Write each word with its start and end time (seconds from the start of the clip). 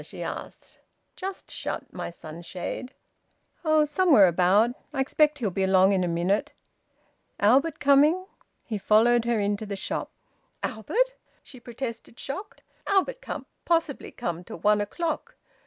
she 0.03 0.23
asked. 0.23 0.79
"Just 1.15 1.51
shut 1.51 1.93
my 1.93 2.09
sunshade." 2.09 2.95
"Oh! 3.63 3.85
Somewhere 3.85 4.27
about. 4.27 4.71
I 4.91 4.99
expect 4.99 5.37
he'll 5.37 5.51
be 5.51 5.61
along 5.61 5.91
in 5.91 6.03
a 6.03 6.07
minute. 6.07 6.53
Albert 7.39 7.79
coming?" 7.79 8.25
He 8.63 8.79
followed 8.79 9.25
her 9.25 9.39
into 9.39 9.67
the 9.67 9.75
shop. 9.75 10.09
"Albert!" 10.63 11.13
she 11.43 11.59
protested, 11.59 12.19
shocked. 12.19 12.63
"Albert 12.87 13.21
can't 13.21 13.45
possibly 13.63 14.09
come 14.11 14.43
till 14.43 14.57
one 14.57 14.81
o'clock. 14.81 15.35